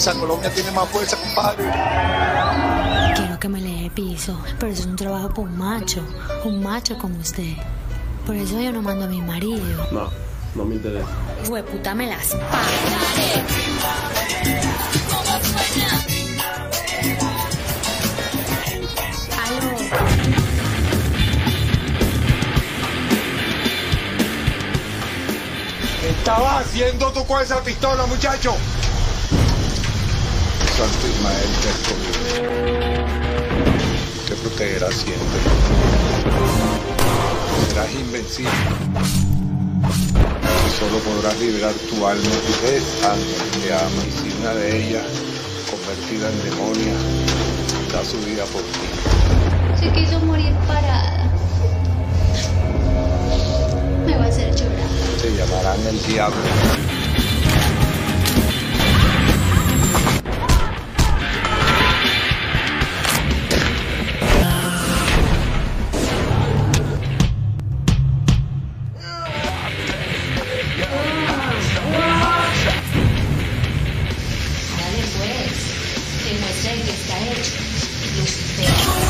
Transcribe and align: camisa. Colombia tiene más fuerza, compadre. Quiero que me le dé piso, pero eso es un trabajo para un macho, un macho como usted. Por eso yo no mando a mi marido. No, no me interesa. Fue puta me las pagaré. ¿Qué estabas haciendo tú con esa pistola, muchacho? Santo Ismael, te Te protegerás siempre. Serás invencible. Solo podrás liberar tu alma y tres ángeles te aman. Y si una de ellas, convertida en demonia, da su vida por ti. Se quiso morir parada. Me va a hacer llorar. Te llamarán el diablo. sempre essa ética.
camisa. 0.00 0.14
Colombia 0.14 0.50
tiene 0.52 0.70
más 0.72 0.88
fuerza, 0.88 1.16
compadre. 1.16 1.64
Quiero 3.16 3.38
que 3.38 3.48
me 3.48 3.60
le 3.60 3.82
dé 3.82 3.90
piso, 3.90 4.38
pero 4.58 4.72
eso 4.72 4.82
es 4.82 4.86
un 4.86 4.96
trabajo 4.96 5.28
para 5.28 5.42
un 5.42 5.58
macho, 5.58 6.02
un 6.44 6.62
macho 6.62 6.96
como 6.98 7.18
usted. 7.18 7.54
Por 8.26 8.34
eso 8.36 8.60
yo 8.60 8.72
no 8.72 8.82
mando 8.82 9.04
a 9.04 9.08
mi 9.08 9.20
marido. 9.20 9.62
No, 9.92 10.10
no 10.54 10.64
me 10.64 10.76
interesa. 10.76 11.06
Fue 11.44 11.62
puta 11.62 11.94
me 11.94 12.06
las 12.06 12.28
pagaré. 12.28 13.44
¿Qué 26.00 26.08
estabas 26.08 26.66
haciendo 26.66 27.12
tú 27.12 27.26
con 27.26 27.42
esa 27.42 27.60
pistola, 27.62 28.06
muchacho? 28.06 28.54
Santo 30.80 31.06
Ismael, 31.08 31.52
te 31.60 31.72
Te 34.28 34.34
protegerás 34.40 34.94
siempre. 34.94 35.40
Serás 37.68 37.92
invencible. 37.92 38.50
Solo 40.78 40.98
podrás 41.00 41.38
liberar 41.38 41.74
tu 41.74 42.06
alma 42.06 42.24
y 42.24 42.52
tres 42.62 42.82
ángeles 43.04 43.50
te 43.62 43.74
aman. 43.74 44.06
Y 44.08 44.10
si 44.10 44.32
una 44.40 44.54
de 44.54 44.88
ellas, 44.88 45.04
convertida 45.70 46.30
en 46.30 46.38
demonia, 46.48 46.94
da 47.92 48.02
su 48.02 48.16
vida 48.20 48.44
por 48.46 48.62
ti. 48.62 48.88
Se 49.78 49.92
quiso 49.92 50.18
morir 50.20 50.54
parada. 50.66 51.30
Me 54.06 54.16
va 54.16 54.24
a 54.24 54.28
hacer 54.28 54.54
llorar. 54.54 54.88
Te 55.20 55.28
llamarán 55.36 55.86
el 55.86 56.02
diablo. 56.06 56.79
sempre 76.60 76.90
essa 76.90 77.16
ética. 77.16 79.09